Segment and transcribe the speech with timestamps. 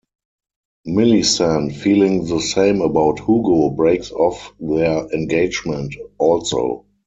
[0.83, 6.87] Millicent, feeling the same about Hugo, breaks off their engagement also.